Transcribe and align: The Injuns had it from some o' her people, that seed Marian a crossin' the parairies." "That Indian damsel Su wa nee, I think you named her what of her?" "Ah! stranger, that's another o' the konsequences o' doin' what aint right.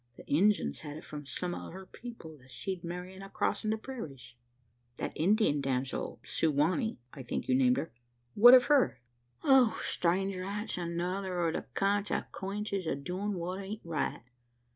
The 0.17 0.25
Injuns 0.27 0.79
had 0.79 0.97
it 0.97 1.03
from 1.03 1.27
some 1.27 1.53
o' 1.53 1.69
her 1.69 1.85
people, 1.85 2.35
that 2.39 2.49
seed 2.49 2.83
Marian 2.83 3.21
a 3.21 3.29
crossin' 3.29 3.69
the 3.69 3.77
parairies." 3.77 4.33
"That 4.97 5.13
Indian 5.15 5.61
damsel 5.61 6.19
Su 6.23 6.49
wa 6.49 6.73
nee, 6.73 6.97
I 7.13 7.21
think 7.21 7.47
you 7.47 7.53
named 7.53 7.77
her 7.77 7.93
what 8.33 8.55
of 8.55 8.63
her?" 8.65 8.99
"Ah! 9.43 9.79
stranger, 9.83 10.41
that's 10.41 10.75
another 10.75 11.39
o' 11.41 11.51
the 11.51 11.67
konsequences 11.75 12.87
o' 12.87 12.95
doin' 12.95 13.35
what 13.35 13.61
aint 13.63 13.81
right. 13.83 14.23